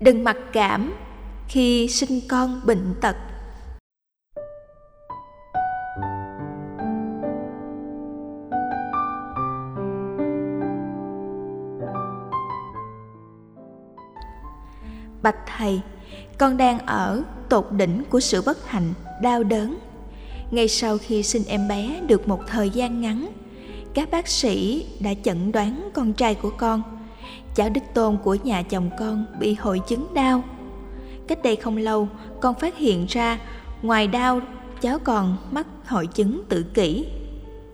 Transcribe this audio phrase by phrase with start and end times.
[0.00, 0.94] đừng mặc cảm
[1.48, 3.16] khi sinh con bệnh tật.
[15.22, 15.80] Bạch thầy,
[16.38, 19.78] con đang ở tột đỉnh của sự bất hạnh, đau đớn.
[20.50, 23.28] Ngay sau khi sinh em bé được một thời gian ngắn,
[23.94, 26.97] các bác sĩ đã chẩn đoán con trai của con
[27.54, 30.42] cháu đích tôn của nhà chồng con bị hội chứng đau.
[31.28, 32.08] Cách đây không lâu,
[32.40, 33.38] con phát hiện ra
[33.82, 34.40] ngoài đau,
[34.80, 37.06] cháu còn mắc hội chứng tự kỷ.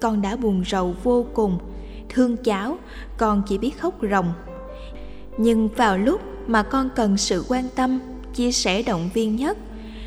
[0.01, 1.59] Con đã buồn rầu vô cùng,
[2.09, 2.79] thương cháu,
[3.17, 4.33] con chỉ biết khóc ròng.
[5.39, 8.01] Nhưng vào lúc mà con cần sự quan tâm,
[8.35, 9.59] chia sẻ động viên nhất,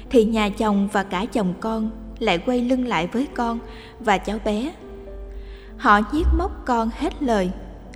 [0.09, 1.89] thì nhà chồng và cả chồng con
[2.19, 3.59] lại quay lưng lại với con
[3.99, 4.73] và cháu bé.
[5.77, 7.51] Họ giết móc con hết lời.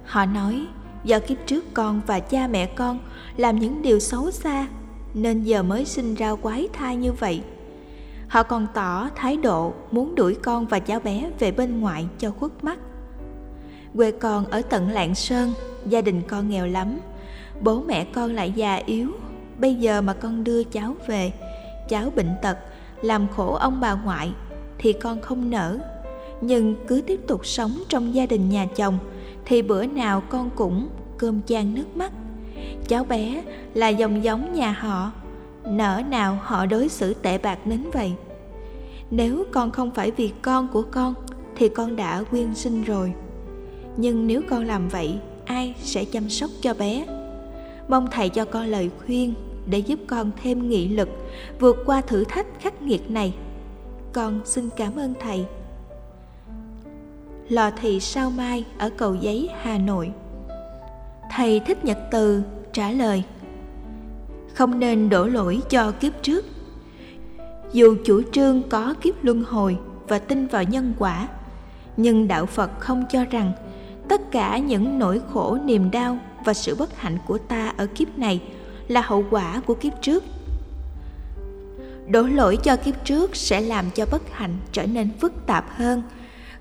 [0.05, 0.65] Họ nói
[1.03, 2.99] do kiếp trước con và cha mẹ con
[3.37, 4.67] làm những điều xấu xa,
[5.13, 7.41] nên giờ mới sinh ra quái thai như vậy.
[8.27, 12.31] Họ còn tỏ thái độ muốn đuổi con và cháu bé về bên ngoại cho
[12.31, 12.79] khuất mắt.
[13.95, 15.53] Quê con ở tận lạng sơn,
[15.85, 16.99] gia đình con nghèo lắm.
[17.61, 19.11] Bố mẹ con lại già yếu.
[19.57, 21.31] Bây giờ mà con đưa cháu về,
[21.89, 22.57] cháu bệnh tật,
[23.01, 24.31] làm khổ ông bà ngoại
[24.77, 25.79] thì con không nỡ.
[26.41, 28.99] Nhưng cứ tiếp tục sống trong gia đình nhà chồng
[29.45, 32.11] thì bữa nào con cũng cơm chan nước mắt.
[32.87, 35.11] Cháu bé là dòng giống nhà họ
[35.65, 38.13] nở nào họ đối xử tệ bạc đến vậy.
[39.11, 41.13] Nếu con không phải vì con của con,
[41.55, 43.13] thì con đã quyên sinh rồi.
[43.97, 47.05] Nhưng nếu con làm vậy, ai sẽ chăm sóc cho bé?
[47.87, 49.33] Mong thầy cho con lời khuyên
[49.65, 51.09] để giúp con thêm nghị lực
[51.59, 53.33] vượt qua thử thách khắc nghiệt này.
[54.13, 55.45] Con xin cảm ơn thầy
[57.51, 60.11] lò thị sao mai ở cầu giấy, hà nội.
[61.31, 63.23] Thầy thích nhật từ trả lời,
[64.53, 66.45] không nên đổ lỗi cho kiếp trước.
[67.73, 71.27] Dù chủ trương có kiếp luân hồi và tin vào nhân quả,
[71.97, 73.51] nhưng đạo phật không cho rằng
[74.09, 78.17] tất cả những nỗi khổ, niềm đau và sự bất hạnh của ta ở kiếp
[78.17, 78.41] này
[78.87, 80.23] là hậu quả của kiếp trước.
[82.07, 86.03] Đổ lỗi cho kiếp trước sẽ làm cho bất hạnh trở nên phức tạp hơn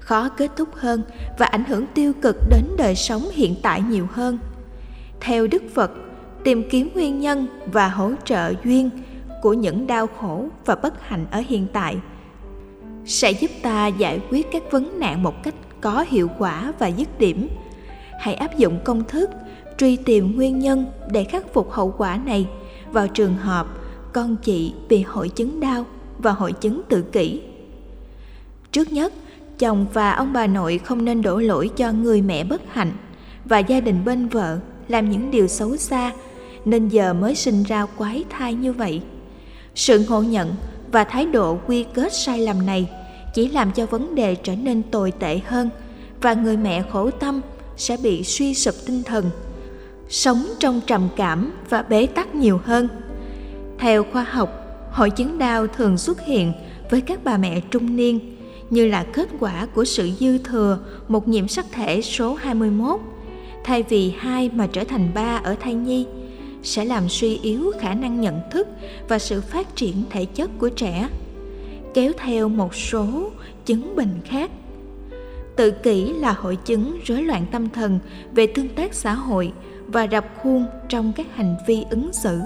[0.00, 1.02] khó kết thúc hơn
[1.38, 4.38] và ảnh hưởng tiêu cực đến đời sống hiện tại nhiều hơn
[5.20, 5.90] theo đức phật
[6.44, 8.90] tìm kiếm nguyên nhân và hỗ trợ duyên
[9.42, 11.96] của những đau khổ và bất hạnh ở hiện tại
[13.04, 17.18] sẽ giúp ta giải quyết các vấn nạn một cách có hiệu quả và dứt
[17.18, 17.48] điểm
[18.20, 19.30] hãy áp dụng công thức
[19.78, 22.48] truy tìm nguyên nhân để khắc phục hậu quả này
[22.92, 23.66] vào trường hợp
[24.12, 25.84] con chị bị hội chứng đau
[26.18, 27.42] và hội chứng tự kỷ.
[28.72, 29.12] Trước nhất,
[29.60, 32.92] chồng và ông bà nội không nên đổ lỗi cho người mẹ bất hạnh
[33.44, 36.12] và gia đình bên vợ làm những điều xấu xa,
[36.64, 39.02] nên giờ mới sinh ra quái thai như vậy.
[39.74, 40.54] Sự ngộ nhận
[40.92, 42.90] và thái độ quy kết sai lầm này
[43.34, 45.70] chỉ làm cho vấn đề trở nên tồi tệ hơn
[46.22, 47.40] và người mẹ khổ tâm
[47.76, 49.30] sẽ bị suy sụp tinh thần,
[50.08, 52.88] sống trong trầm cảm và bế tắc nhiều hơn
[53.78, 56.52] theo khoa học, hội chứng đau thường xuất hiện
[56.90, 58.39] với các bà mẹ trung niên
[58.70, 63.00] như là kết quả của sự dư thừa, một nhiễm sắc thể số 21
[63.64, 66.06] thay vì hai mà trở thành ba ở thai nhi,
[66.62, 68.68] sẽ làm suy yếu khả năng nhận thức
[69.08, 71.08] và sự phát triển thể chất của trẻ.
[71.94, 73.30] Kéo theo một số
[73.66, 74.50] chứng bệnh khác.
[75.56, 77.98] Tự kỷ là hội chứng rối loạn tâm thần
[78.32, 79.52] về tương tác xã hội
[79.86, 82.40] và rập khuôn trong các hành vi ứng xử,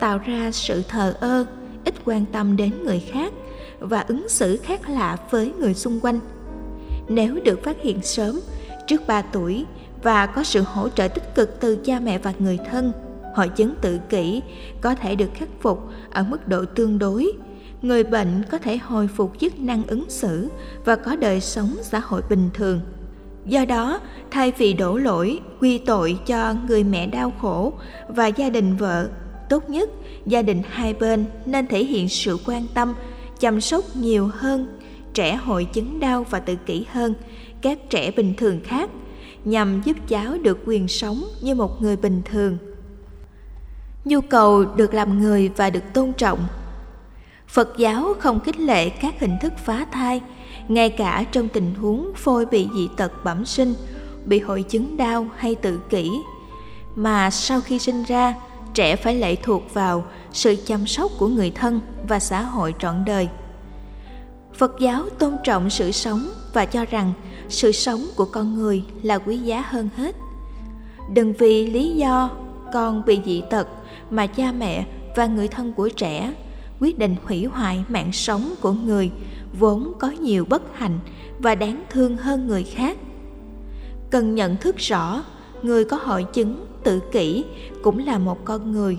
[0.00, 1.46] tạo ra sự thờ ơ,
[1.84, 3.32] ít quan tâm đến người khác
[3.82, 6.20] và ứng xử khác lạ với người xung quanh.
[7.08, 8.40] Nếu được phát hiện sớm,
[8.86, 9.64] trước 3 tuổi
[10.02, 12.92] và có sự hỗ trợ tích cực từ cha mẹ và người thân,
[13.34, 14.42] hội chứng tự kỷ
[14.80, 17.32] có thể được khắc phục ở mức độ tương đối.
[17.82, 20.48] Người bệnh có thể hồi phục chức năng ứng xử
[20.84, 22.80] và có đời sống xã hội bình thường.
[23.46, 24.00] Do đó,
[24.30, 27.72] thay vì đổ lỗi, quy tội cho người mẹ đau khổ
[28.08, 29.08] và gia đình vợ,
[29.48, 29.90] tốt nhất
[30.26, 32.94] gia đình hai bên nên thể hiện sự quan tâm
[33.42, 34.78] chăm sóc nhiều hơn,
[35.14, 37.14] trẻ hội chứng đau và tự kỷ hơn,
[37.62, 38.90] các trẻ bình thường khác,
[39.44, 42.58] nhằm giúp cháu được quyền sống như một người bình thường.
[44.04, 46.46] Nhu cầu được làm người và được tôn trọng.
[47.48, 50.20] Phật giáo không khích lệ các hình thức phá thai,
[50.68, 53.74] ngay cả trong tình huống phôi bị dị tật bẩm sinh,
[54.24, 56.10] bị hội chứng đau hay tự kỷ.
[56.94, 58.34] Mà sau khi sinh ra
[58.74, 63.04] trẻ phải lệ thuộc vào sự chăm sóc của người thân và xã hội trọn
[63.06, 63.28] đời.
[64.54, 67.12] Phật giáo tôn trọng sự sống và cho rằng
[67.48, 70.16] sự sống của con người là quý giá hơn hết.
[71.12, 72.30] Đừng vì lý do
[72.72, 73.68] con bị dị tật
[74.10, 74.86] mà cha mẹ
[75.16, 76.32] và người thân của trẻ
[76.80, 79.10] quyết định hủy hoại mạng sống của người
[79.58, 80.98] vốn có nhiều bất hạnh
[81.38, 82.98] và đáng thương hơn người khác.
[84.10, 85.22] Cần nhận thức rõ
[85.62, 87.44] người có hội chứng tự kỷ
[87.82, 88.98] cũng là một con người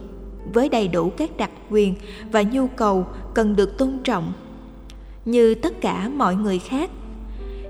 [0.53, 1.95] với đầy đủ các đặc quyền
[2.31, 4.33] và nhu cầu cần được tôn trọng.
[5.25, 6.89] Như tất cả mọi người khác,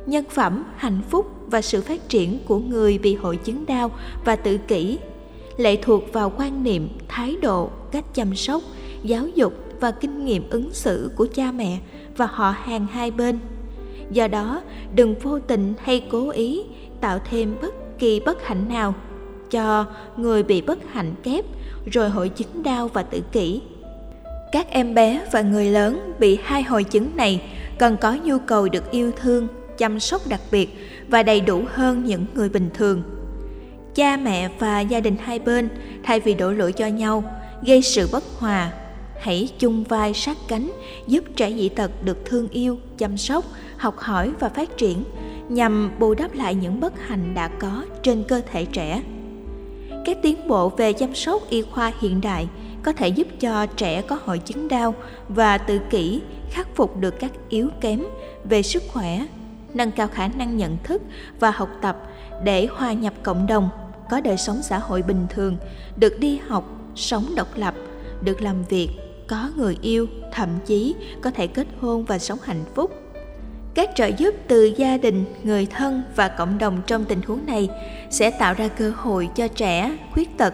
[0.06, 3.92] nhân phẩm, hạnh phúc và sự phát triển của người bị hội chứng đau
[4.26, 4.98] và tự kỷ
[5.58, 8.62] lệ thuộc vào quan niệm, thái độ, cách chăm sóc,
[9.04, 11.80] giáo dục và kinh nghiệm ứng xử của cha mẹ
[12.18, 13.40] và họ hàng hai bên.
[14.12, 14.62] Do đó,
[14.96, 16.64] đừng vô tình hay cố ý
[17.02, 17.73] tạo thêm bất
[18.04, 18.94] kỳ bất hạnh nào,
[19.52, 19.86] cho
[20.18, 21.46] người bị bất hạnh kép,
[21.92, 23.62] rồi hội chứng đau và tự kỷ.
[24.52, 27.42] Các em bé và người lớn bị hai hội chứng này
[27.80, 29.48] cần có nhu cầu được yêu thương,
[29.78, 30.78] chăm sóc đặc biệt
[31.08, 33.04] và đầy đủ hơn những người bình thường.
[33.96, 35.70] Cha mẹ và gia đình hai bên,
[36.04, 37.24] thay vì đổ lỗi cho nhau,
[37.62, 38.72] gây sự bất hòa,
[39.20, 40.72] hãy chung vai sát cánh,
[41.08, 43.46] giúp trẻ dị tật được thương yêu, chăm sóc,
[43.78, 45.04] học hỏi và phát triển
[45.54, 49.04] nhằm bù đắp lại những bất hạnh đã có trên cơ thể trẻ.
[50.06, 52.48] Các tiến bộ về chăm sóc y khoa hiện đại
[52.84, 54.96] có thể giúp cho trẻ có hội chứng đau
[55.30, 58.04] và tự kỷ, khắc phục được các yếu kém
[58.44, 59.26] về sức khỏe,
[59.74, 61.02] nâng cao khả năng nhận thức
[61.40, 61.98] và học tập
[62.44, 63.70] để hòa nhập cộng đồng,
[64.10, 65.58] có đời sống xã hội bình thường,
[65.96, 67.74] được đi học, sống độc lập,
[68.22, 68.90] được làm việc,
[69.28, 73.03] có người yêu, thậm chí có thể kết hôn và sống hạnh phúc
[73.74, 77.70] các trợ giúp từ gia đình, người thân và cộng đồng trong tình huống này
[78.10, 80.54] sẽ tạo ra cơ hội cho trẻ khuyết tật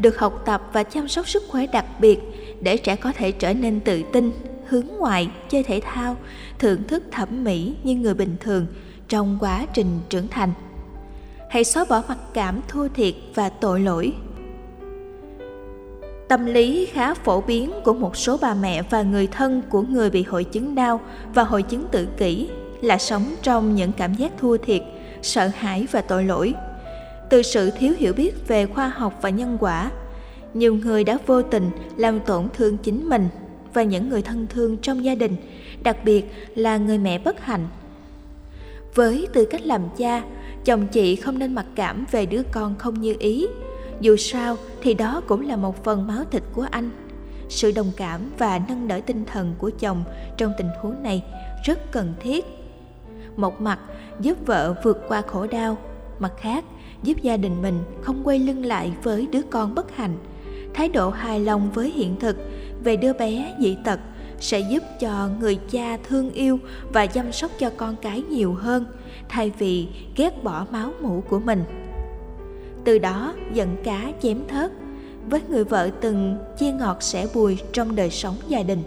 [0.00, 2.18] được học tập và chăm sóc sức khỏe đặc biệt
[2.60, 4.32] để trẻ có thể trở nên tự tin,
[4.66, 6.16] hướng ngoại, chơi thể thao,
[6.58, 8.66] thưởng thức thẩm mỹ như người bình thường
[9.08, 10.52] trong quá trình trưởng thành.
[11.50, 14.12] Hãy xóa bỏ mặc cảm thua thiệt và tội lỗi
[16.30, 20.10] tâm lý khá phổ biến của một số bà mẹ và người thân của người
[20.10, 21.00] bị hội chứng đau
[21.34, 22.48] và hội chứng tự kỷ
[22.80, 24.82] là sống trong những cảm giác thua thiệt,
[25.22, 26.54] sợ hãi và tội lỗi.
[27.30, 29.90] Từ sự thiếu hiểu biết về khoa học và nhân quả,
[30.54, 33.28] nhiều người đã vô tình làm tổn thương chính mình
[33.74, 35.36] và những người thân thương trong gia đình,
[35.82, 36.24] đặc biệt
[36.54, 37.66] là người mẹ bất hạnh.
[38.94, 40.22] Với tư cách làm cha,
[40.64, 43.46] chồng chị không nên mặc cảm về đứa con không như ý
[44.00, 46.90] dù sao thì đó cũng là một phần máu thịt của anh.
[47.48, 50.04] Sự đồng cảm và nâng đỡ tinh thần của chồng
[50.36, 51.24] trong tình huống này
[51.64, 52.44] rất cần thiết.
[53.36, 53.78] Một mặt,
[54.20, 55.76] giúp vợ vượt qua khổ đau,
[56.18, 56.64] mặt khác,
[57.02, 60.16] giúp gia đình mình không quay lưng lại với đứa con bất hạnh.
[60.74, 62.36] Thái độ hài lòng với hiện thực
[62.84, 64.00] về đứa bé dị tật
[64.40, 66.58] sẽ giúp cho người cha thương yêu
[66.92, 68.86] và chăm sóc cho con cái nhiều hơn,
[69.28, 71.64] thay vì ghét bỏ máu mủ của mình
[72.84, 74.70] từ đó giận cá chém thớt.
[75.30, 78.82] Với người vợ từng, chia ngọt sẻ bùi trong đời sống gia đình.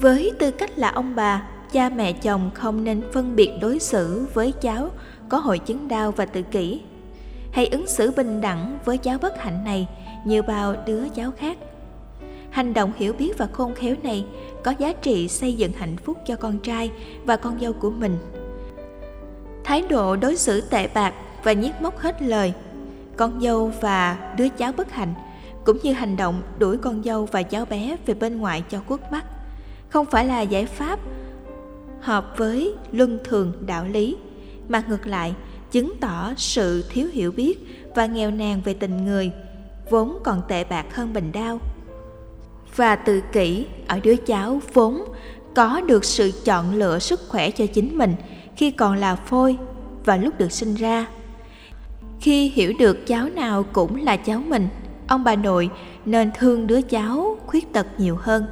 [0.00, 4.26] Với tư cách là ông bà, cha mẹ chồng không nên phân biệt đối xử
[4.34, 4.90] với cháu
[5.28, 6.80] có hội chứng đau và tự kỷ.
[7.52, 9.88] Hãy ứng xử bình đẳng với cháu bất hạnh này
[10.24, 11.58] như bao đứa cháu khác.
[12.50, 14.24] Hành động hiểu biết và khôn khéo này
[14.64, 16.90] có giá trị xây dựng hạnh phúc cho con trai
[17.24, 18.16] và con dâu của mình.
[19.64, 21.14] Thái độ đối xử tệ bạc
[21.44, 22.52] và nhiếc móc hết lời.
[23.16, 25.14] Con dâu và đứa cháu bất hạnh
[25.64, 29.12] cũng như hành động đuổi con dâu và cháu bé về bên ngoài cho quốc
[29.12, 29.24] mắt.
[29.88, 30.98] Không phải là giải pháp
[32.00, 34.16] hợp với luân thường đạo lý,
[34.68, 35.34] mà ngược lại
[35.70, 37.58] chứng tỏ sự thiếu hiểu biết
[37.94, 39.32] và nghèo nàn về tình người,
[39.90, 41.58] vốn còn tệ bạc hơn bình đau
[42.76, 45.04] và tự kỷ ở đứa cháu vốn
[45.54, 48.14] có được sự chọn lựa sức khỏe cho chính mình
[48.56, 49.56] khi còn là phôi
[50.04, 51.06] và lúc được sinh ra
[52.20, 54.68] khi hiểu được cháu nào cũng là cháu mình,
[55.06, 55.70] ông bà nội
[56.04, 58.44] nên thương đứa cháu khuyết tật nhiều hơn.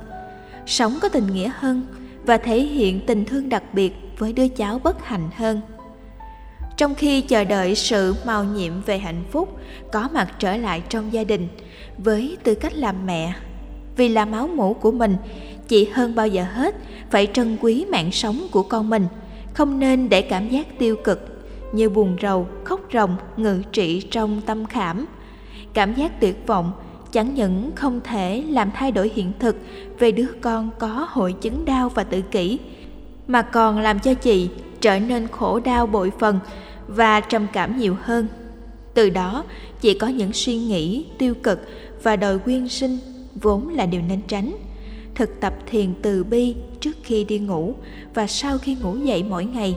[0.66, 1.82] Sống có tình nghĩa hơn
[2.24, 5.60] và thể hiện tình thương đặc biệt với đứa cháu bất hạnh hơn.
[6.76, 9.60] Trong khi chờ đợi sự màu nhiệm về hạnh phúc
[9.92, 11.48] có mặt trở lại trong gia đình
[11.98, 13.34] với tư cách làm mẹ,
[13.96, 15.16] vì là máu mủ của mình,
[15.68, 16.74] chị hơn bao giờ hết
[17.10, 19.06] phải trân quý mạng sống của con mình,
[19.54, 21.35] không nên để cảm giác tiêu cực
[21.72, 25.06] như buồn rầu, khóc ròng, ngự trị trong tâm khảm.
[25.72, 26.72] Cảm giác tuyệt vọng,
[27.12, 29.56] chẳng những không thể làm thay đổi hiện thực
[29.98, 32.58] về đứa con có hội chứng đau và tự kỷ,
[33.26, 34.48] mà còn làm cho chị
[34.80, 36.38] trở nên khổ đau bội phần
[36.88, 38.26] và trầm cảm nhiều hơn.
[38.94, 39.44] Từ đó,
[39.80, 41.60] chị có những suy nghĩ tiêu cực
[42.02, 42.98] và đòi quyên sinh
[43.34, 44.56] vốn là điều nên tránh.
[45.14, 47.74] Thực tập thiền từ bi trước khi đi ngủ
[48.14, 49.76] và sau khi ngủ dậy mỗi ngày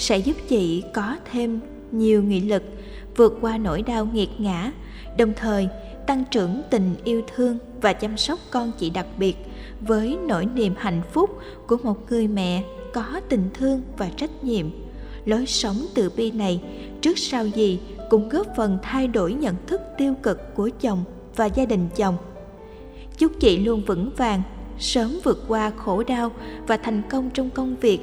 [0.00, 1.60] sẽ giúp chị có thêm
[1.92, 2.62] nhiều nghị lực
[3.16, 4.72] vượt qua nỗi đau nghiệt ngã,
[5.18, 5.68] đồng thời
[6.06, 9.36] tăng trưởng tình yêu thương và chăm sóc con chị đặc biệt
[9.80, 11.30] với nỗi niềm hạnh phúc
[11.66, 14.66] của một người mẹ có tình thương và trách nhiệm.
[15.24, 16.60] Lối sống từ bi này
[17.00, 17.80] trước sau gì
[18.10, 21.04] cũng góp phần thay đổi nhận thức tiêu cực của chồng
[21.36, 22.16] và gia đình chồng.
[23.18, 24.42] Chúc chị luôn vững vàng,
[24.78, 26.30] sớm vượt qua khổ đau
[26.66, 28.00] và thành công trong công việc,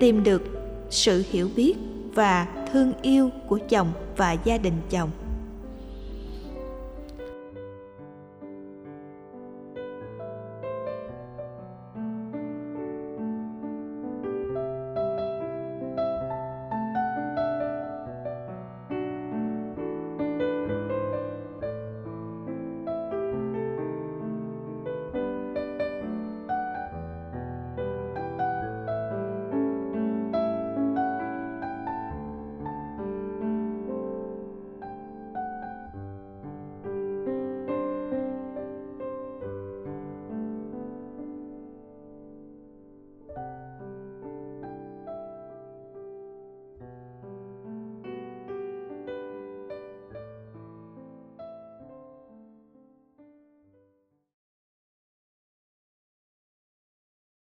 [0.00, 0.61] tìm được
[0.92, 1.74] sự hiểu biết
[2.14, 5.10] và thương yêu của chồng và gia đình chồng.